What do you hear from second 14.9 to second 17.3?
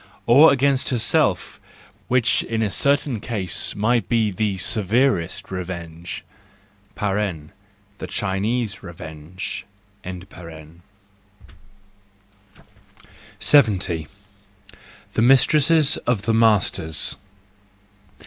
The Mistresses of the Masters